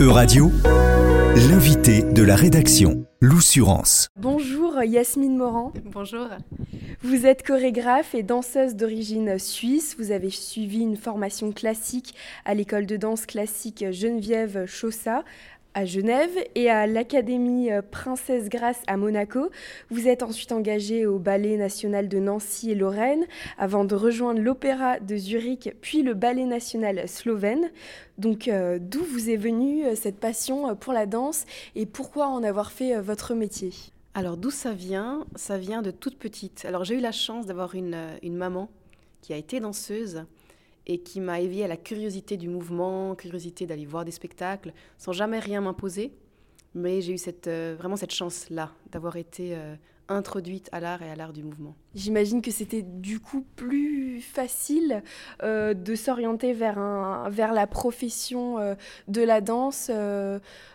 [0.00, 0.50] Euradio,
[1.48, 4.08] l'invité de la rédaction, l'Oussurance.
[4.16, 5.72] Bonjour Yasmine Morand.
[5.84, 6.26] Bonjour.
[7.02, 9.94] Vous êtes chorégraphe et danseuse d'origine suisse.
[9.98, 12.14] Vous avez suivi une formation classique
[12.44, 15.22] à l'école de danse classique Geneviève Chaussat
[15.74, 19.50] à Genève et à l'Académie euh, Princesse Grace à Monaco.
[19.90, 23.26] Vous êtes ensuite engagé au Ballet national de Nancy et Lorraine
[23.58, 27.70] avant de rejoindre l'Opéra de Zurich puis le Ballet national slovène.
[28.18, 31.44] Donc euh, d'où vous est venue euh, cette passion pour la danse
[31.74, 33.72] et pourquoi en avoir fait votre métier?
[34.14, 35.26] Alors d'où ça vient?
[35.36, 36.64] Ça vient de toute petite.
[36.64, 38.68] Alors j'ai eu la chance d'avoir une maman
[39.22, 40.24] qui a été danseuse
[40.88, 45.12] et qui m'a éveillée à la curiosité du mouvement, curiosité d'aller voir des spectacles, sans
[45.12, 46.12] jamais rien m'imposer.
[46.74, 49.74] Mais j'ai eu cette, euh, vraiment cette chance-là d'avoir été euh,
[50.08, 51.74] introduite à l'art et à l'art du mouvement.
[51.94, 55.02] J'imagine que c'était du coup plus facile
[55.42, 58.56] euh, de s'orienter vers, un, vers la profession
[59.08, 59.90] de la danse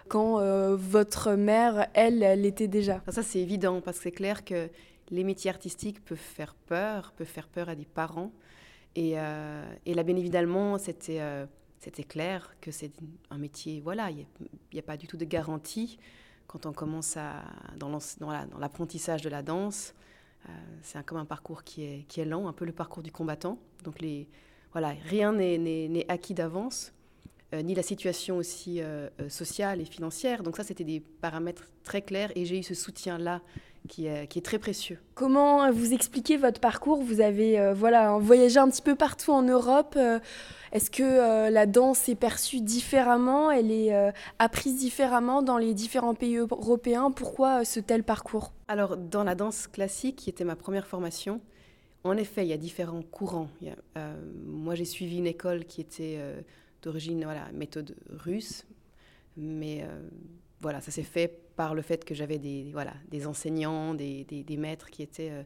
[0.09, 3.02] quand votre mère, elle, l'était déjà.
[3.09, 4.69] Ça, c'est évident, parce que c'est clair que
[5.09, 8.31] les métiers artistiques peuvent faire peur, peuvent faire peur à des parents.
[8.97, 11.45] Euh, et, là, bien évidemment, c'était euh,
[11.80, 12.91] c'était clair que c'est
[13.30, 14.25] un métier, voilà, il
[14.72, 16.00] n'y a, pas du tout de garantie
[16.47, 17.17] quand on commence
[17.77, 18.00] dans
[18.58, 19.94] l'apprentissage de la danse.
[20.47, 23.58] Euh, c'est comme un parcours qui est, lent, un peu le parcours du combattant.
[23.83, 24.02] Donc,
[24.72, 26.94] voilà, rien n'est acquis d'avance,
[27.53, 28.81] ni la situation aussi
[29.28, 30.41] sociale et financière.
[30.41, 33.41] Donc, ça, c'était des paramètres très clairs et j'ai eu ce soutien-là
[33.88, 34.98] qui est, très précieux.
[35.14, 37.02] Comment vous expliquez votre parcours?
[37.02, 39.95] Vous avez euh, voilà, voyagé un petit peu partout en Europe.
[39.98, 40.20] Euh,
[40.72, 43.52] est-ce que euh, la danse est perçue différemment?
[43.52, 43.94] Elle est
[44.40, 47.12] apprise différemment dans les différents pays européens?
[47.12, 48.53] Pourquoi ce tel parcours?
[48.67, 51.42] Alors, dans la danse classique, qui était ma première formation,
[52.03, 53.50] en effet, il y a différents courants.
[54.45, 56.20] moi, j'ai suivi une école qui était
[56.81, 58.66] d'origine, voilà, méthode russe,
[59.38, 59.86] mais
[60.59, 64.58] voilà, ça s'est fait par le fait que j'avais des, voilà, des enseignants, des, des,
[64.58, 65.44] maîtres qui étaient euh,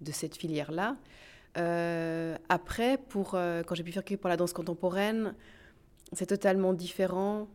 [0.00, 0.96] de cette filière-là.
[1.56, 5.34] Euh, après, pour, euh, quand j'ai pu faire que pour la danse contemporaine,
[6.12, 7.48] c'est totalement différent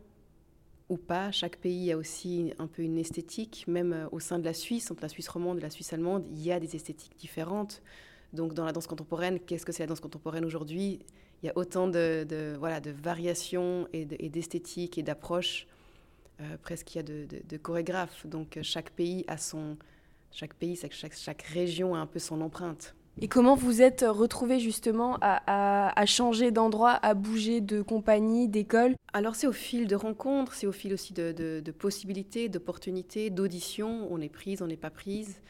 [0.88, 1.30] ou pas.
[1.30, 5.02] Chaque pays a aussi un peu une esthétique, même au sein de la Suisse, entre
[5.02, 7.82] la Suisse romande et la Suisse allemande, il y a des esthétiques différentes.
[8.32, 11.00] Donc dans la danse contemporaine, qu'est-ce que c'est la danse contemporaine aujourd'hui?
[11.42, 15.66] Il y a autant de, voilà, de variations et d'esthétique et d'approches
[16.40, 18.26] euh, presque il y a de, chorégraphes.
[18.26, 19.76] Donc euh, chaque pays a son,
[20.30, 22.94] chaque pays, chaque, chaque région a un peu son empreinte.
[23.20, 28.96] Et comment vous êtes retrouvé justement à, à, changer d'endroit, à bouger de compagnie, d'école?
[29.12, 34.08] Alors c'est au fil de rencontres, c'est au fil aussi de, de possibilités, d'opportunités, d'auditions.
[34.10, 35.40] On est prise, on n'est pas prise.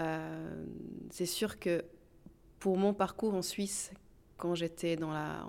[0.00, 0.64] Euh,
[1.10, 1.84] c'est sûr que
[2.58, 3.90] pour mon parcours en Suisse,
[4.36, 5.46] quand j'étais dans la,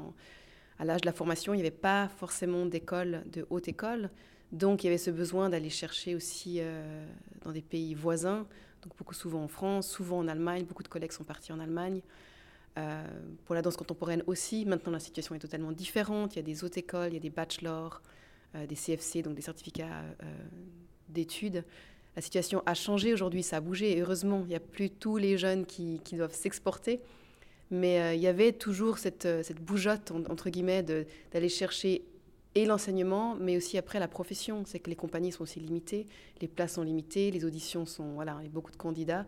[0.80, 4.10] à l'âge de la formation, il n'y avait pas forcément d'école, de haute école.
[4.52, 7.06] Donc il y avait ce besoin d'aller chercher aussi euh,
[7.44, 8.46] dans des pays voisins,
[8.84, 12.02] donc beaucoup souvent en France, souvent en Allemagne, beaucoup de collègues sont partis en Allemagne.
[12.78, 13.04] Euh,
[13.46, 16.64] pour la danse contemporaine aussi, maintenant la situation est totalement différente, il y a des
[16.64, 18.02] hautes écoles, il y a des bachelors,
[18.56, 20.04] euh, des CFC, donc des certificats
[21.08, 21.64] d'études.
[22.18, 25.38] La situation a changé aujourd'hui, ça a bougé, heureusement, il n'y a plus tous les
[25.38, 27.00] jeunes qui, doivent s'exporter.
[27.74, 32.04] Mais il y avait toujours cette, cette bougeotte, entre guillemets, d'aller chercher
[32.56, 34.64] et l'enseignement, mais aussi après la profession.
[34.66, 36.08] C'est que les compagnies sont aussi limitées,
[36.42, 39.26] les places sont limitées, les auditions sont, voilà, il y a beaucoup de candidats.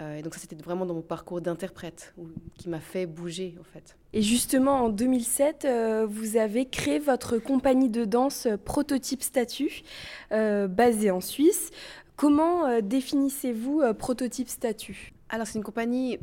[0.00, 2.14] Euh, et donc ça, c'était vraiment dans mon parcours d'interprète
[2.56, 3.96] qui m'a fait bouger, en fait.
[4.12, 9.82] Et justement, en 2007, euh, vous avez créé votre compagnie de danse euh, Prototype Statut,
[10.30, 11.70] basée en Suisse.
[12.16, 16.18] Comment définissez-vous Prototype Statut Alors, c'est une compagnie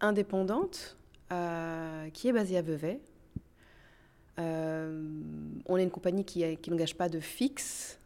[0.00, 0.98] indépendante
[2.12, 3.00] qui est basée à Vevey,
[5.66, 7.98] on est une compagnie qui, n'engage pas de fixe.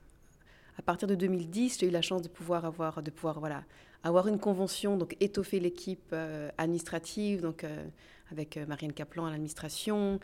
[0.78, 3.62] À partir de 2010, j'ai eu la chance de pouvoir avoir, de pouvoir, voilà,
[4.02, 7.84] avoir une convention, donc étoffer l'équipe euh, administrative, donc euh,
[8.32, 10.18] avec Marianne Kaplan à l'administration.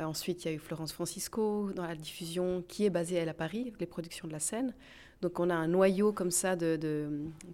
[0.00, 3.34] ensuite, il y a eu Florence Francisco dans la diffusion, qui est basée elle à
[3.34, 4.74] Paris, avec les productions de la scène.
[5.22, 7.08] Donc on a un noyau comme ça de,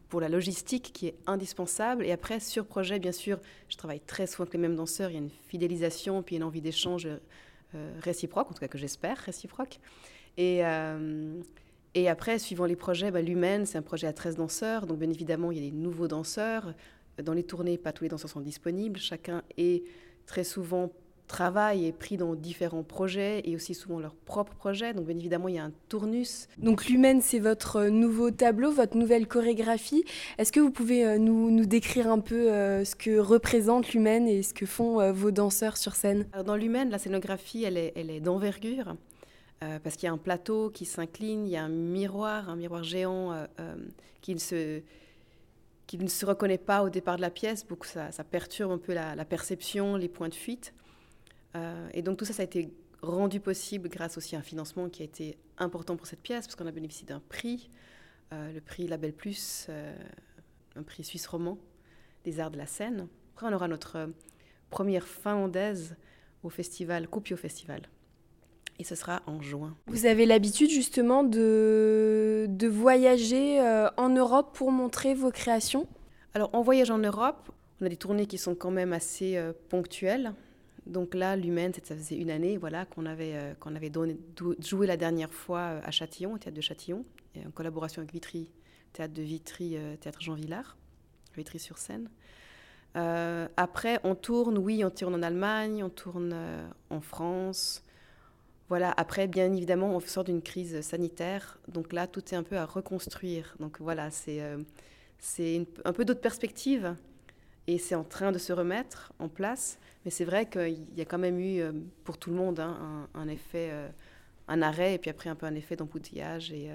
[0.08, 2.04] pour la logistique qui est indispensable.
[2.06, 3.38] Et après, sur projet, bien sûr,
[3.68, 5.10] je travaille très souvent avec les mêmes danseurs.
[5.10, 7.18] Il y a une fidélisation, puis une envie d'échange euh,
[8.00, 9.80] réciproque, en tout cas que j'espère réciproque.
[10.36, 11.40] Et, euh,
[11.94, 14.86] et après, suivant les projets, bah, l'Humaine, c'est un projet à 13 danseurs.
[14.86, 16.74] Donc, bien évidemment, il y a des nouveaux danseurs.
[17.22, 18.98] Dans les tournées, pas tous les danseurs sont disponibles.
[18.98, 19.82] Chacun est
[20.26, 20.92] très souvent
[21.28, 24.94] travail et pris dans différents projets et aussi souvent leurs propres projets.
[24.94, 26.48] Donc bien évidemment, il y a un tournus.
[26.58, 30.04] Donc l'humaine, c'est votre nouveau tableau, votre nouvelle chorégraphie.
[30.38, 32.48] Est-ce que vous pouvez euh, nous, nous décrire un peu
[32.84, 36.26] ce que représente l'humaine et ce que font vos danseurs sur scène?
[36.44, 38.96] Dans l'humaine, la scénographie, elle est, elle est d'envergure.
[39.60, 42.82] parce qu'il y a un plateau qui s'incline, il y a un miroir, un miroir
[42.82, 43.34] géant
[44.22, 44.82] qui ne se
[45.88, 48.78] qui ne se reconnaît pas au départ de la pièce, donc ça, ça perturbe un
[48.78, 50.74] peu la, perception, les points de fuite.
[51.92, 52.72] Et donc tout ça, ça a été
[53.02, 56.56] rendu possible grâce aussi à un financement qui a été important pour cette pièce, parce
[56.56, 57.70] qu'on a bénéficié d'un prix,
[58.32, 59.68] le prix Label Plus,
[60.76, 61.58] un prix suisse roman
[62.24, 63.08] des arts de la scène.
[63.34, 64.10] Après, on aura notre
[64.70, 65.96] première finlandaise
[66.42, 67.82] au festival, Coupio Festival.
[68.78, 69.76] Et ce sera en juin.
[69.88, 75.88] Vous avez l'habitude justement de, de voyager euh, en Europe pour montrer vos créations?
[76.34, 77.50] Alors, on voyage en Europe.
[77.80, 80.32] On a des tournées qui sont quand même assez euh, ponctuelles.
[80.86, 84.14] Donc là, l'Humaine, ça faisait une année voilà, qu'on avait, euh,
[84.60, 87.04] joué la dernière fois à Châtillon, au théâtre de Châtillon,
[87.46, 88.48] en collaboration avec Vitry,
[88.92, 90.76] théâtre de Vitry, théâtre Jean Villard,
[91.36, 92.08] Vitry-sur-Seine.
[92.96, 97.82] Euh, après, on tourne, oui, on tourne en Allemagne, on tourne euh, en France.
[98.68, 101.58] Voilà, après, bien évidemment, on sort d'une crise sanitaire.
[101.68, 103.54] Donc là, tout est un peu à reconstruire.
[103.60, 104.58] Donc voilà, euh,
[105.18, 106.94] c'est un peu d'autres perspectives.
[107.68, 109.78] Et c'est en train de se remettre en place.
[110.04, 111.62] Mais c'est vrai qu'il y a quand même eu,
[112.02, 113.70] pour tout le monde, hein, un, effet,
[114.48, 116.50] un arrêt, et puis après un peu un effet d'emboutillage.
[116.50, 116.70] Et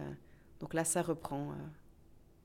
[0.62, 1.54] donc là, ça reprend,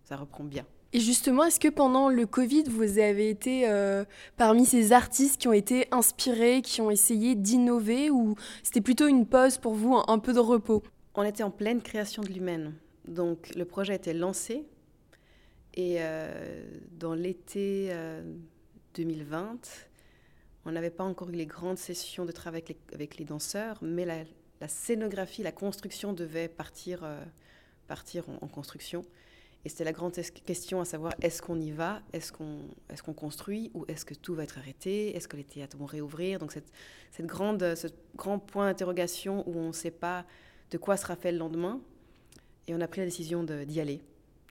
[0.02, 0.64] ça reprend bien.
[0.94, 4.04] Et justement, est-ce que pendant le Covid, vous avez été euh,
[4.38, 9.26] parmi ces artistes qui ont été inspirés, qui ont essayé d'innover, ou c'était plutôt une
[9.26, 10.82] pause pour vous, un, peu de repos?
[11.14, 12.72] On était en pleine création de l'humaine.
[13.06, 14.64] Donc le projet a été lancé.
[15.78, 17.94] Et euh, dans l'été
[18.94, 19.56] 2020, euh,
[20.64, 24.24] on n'avait pas encore eu les grandes sessions de travail avec les, danseurs, mais la,
[24.66, 27.08] scénographie, la construction devait partir,
[27.86, 29.04] partir en construction.
[29.64, 30.14] Et c'était la grande
[30.44, 34.42] question à savoir est-ce qu'on y va, est-ce qu'on construit ou est-ce que tout va
[34.42, 36.40] être arrêté, est-ce que les théâtres vont réouvrir?
[36.40, 37.86] Donc cette grande, ce
[38.16, 40.26] grand point d'interrogation où on ne sait pas
[40.72, 41.80] de quoi sera fait le lendemain.
[42.66, 44.02] Et on a pris la décision d'y aller,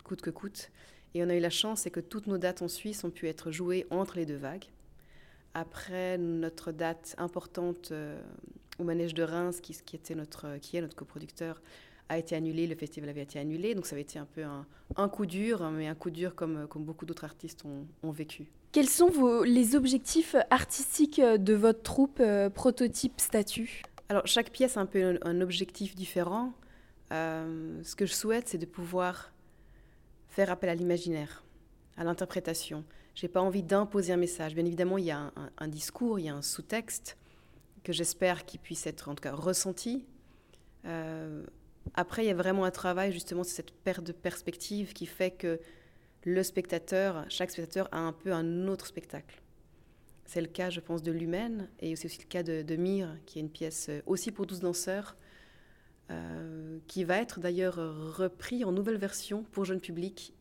[0.06, 0.72] coûte que coûte.
[1.14, 3.28] Et on a eu la chance, c'est que toutes nos dates en Suisse ont pu
[3.28, 4.66] être jouées entre les deux vagues.
[5.54, 8.22] Après notre date importante euh,
[8.80, 11.62] au Manège de Reims, qui, qui, était notre, qui est notre coproducteur,
[12.10, 15.10] a été annulé, le festival avait été annulé, donc ça avait été un peu un,
[15.10, 18.48] coup dur, hein, mais un coup dur comme, comme beaucoup d'autres artistes ont, vécu.
[18.72, 24.78] Quels sont vos, les objectifs artistiques de votre troupe euh, Prototype Statut Alors chaque pièce
[24.78, 26.54] a un peu un, objectif différent.
[27.12, 29.32] Euh, ce que je souhaite, c'est de pouvoir
[30.38, 31.44] faire appel à l'imaginaire,
[31.98, 32.86] à l'interprétation.
[33.16, 34.54] Je n'ai pas envie d'imposer un message.
[34.54, 37.18] Bien évidemment, il y a un, discours, il y a un sous-texte
[37.84, 40.06] que j'espère qu'il puisse être en tout cas ressenti.
[40.86, 41.44] Euh,
[41.96, 45.32] après, il y a vraiment un travail justement sur cette perte de perspective qui fait
[45.32, 45.60] que
[46.24, 49.42] le spectateur, chaque spectateur a un peu un autre spectacle.
[50.26, 53.18] C'est le cas, je pense, de l'Humaine et c'est aussi le cas de, de, Mire,
[53.26, 55.16] qui est une pièce aussi pour 12 danseurs,
[56.12, 60.34] euh, qui va être d'ailleurs repris en nouvelle version pour jeune public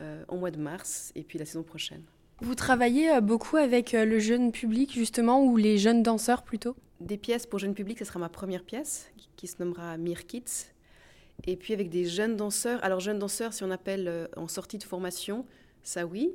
[0.00, 2.02] euh, au mois de mars et puis la saison prochaine.
[2.40, 6.76] Vous travaillez beaucoup avec le jeune public justement ou les jeunes danseurs plutôt?
[7.00, 10.72] Des pièces pour jeune public, ce sera ma première pièce qui se nommera Mire Kids
[11.46, 12.82] et puis avec des jeunes danseurs.
[12.84, 15.46] Alors jeunes danseurs, si on appelle euh, en sortie de formation,
[15.82, 16.34] ça oui.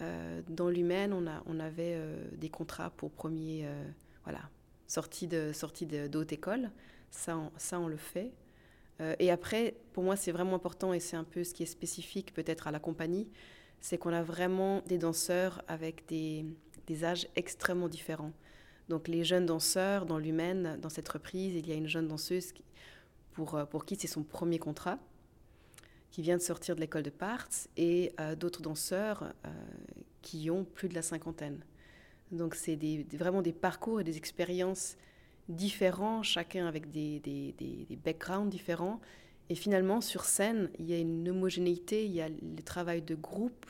[0.00, 3.68] Euh, dans l'humaine, on, a, on avait euh, des contrats pour premier,
[4.24, 4.40] voilà,
[4.86, 6.08] sortie de sortie de.
[7.10, 8.32] Ça, on, ça, on le fait.
[9.18, 12.34] et après, pour moi, c'est vraiment important et c'est un peu ce qui est spécifique
[12.34, 13.28] peut-être à la compagnie,
[13.80, 16.44] c'est qu'on a vraiment des danseurs avec des,
[17.04, 18.32] âges extrêmement différents.
[18.88, 22.52] Donc les jeunes danseurs dans l'humaine, dans cette reprise, il y a une jeune danseuse
[22.52, 22.64] qui,
[23.38, 24.98] euh, pour, qui c'est son premier contrat,
[26.10, 29.50] qui vient de sortir de l'école de Parts, et euh, d'autres danseurs euh,
[30.22, 31.62] qui ont plus de la cinquantaine.
[32.32, 32.78] Donc c'est
[33.14, 34.96] vraiment des parcours et des expériences
[35.48, 37.20] différents, chacun avec des,
[38.04, 39.00] backgrounds différents.
[39.50, 43.14] Et finalement, sur scène, il y a une homogénéité, il y a le travail de
[43.14, 43.66] groupe,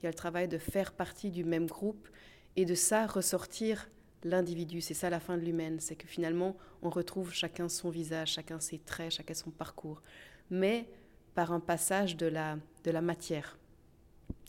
[0.00, 2.08] il y a le travail de faire partie du même groupe,
[2.56, 3.88] et de ça ressortir
[4.24, 4.80] l'individu.
[4.80, 8.58] C'est ça la fin de l'humaine, c'est que finalement, on retrouve chacun son visage, chacun
[8.58, 10.02] ses traits, chacun son parcours,
[10.50, 10.88] mais
[11.34, 13.56] par un passage de la, matière,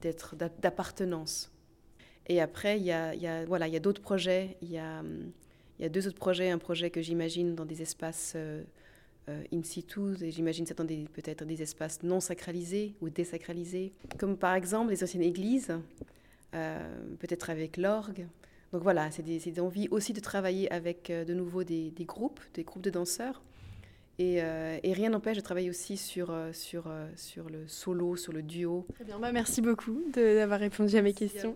[0.01, 1.51] d'être, d'appartenance.
[2.27, 4.57] Et après, il y a, y a, voilà, il y a d'autres projets.
[4.61, 5.03] Il y a,
[5.81, 6.51] il y a deux autres projets.
[6.51, 8.63] Un projet que j'imagine dans des espaces euh,
[9.29, 14.37] euh, in situ, et j'imagine ça dans peut-être des espaces non sacralisés ou désacralisés, comme
[14.37, 15.71] par exemple les anciennes églises,
[16.53, 18.27] euh, peut-être avec l'orgue,
[18.71, 22.83] donc voilà, c'est des, envies aussi de travailler avec de nouveau des, groupes, des groupes
[22.83, 23.41] de danseurs.
[24.17, 26.85] Et, euh, rien n'empêche de travailler aussi sur, sur,
[27.17, 28.85] sur le solo, sur le duo.
[28.95, 31.55] Très bien, bah, merci beaucoup d'avoir répondu à mes questions.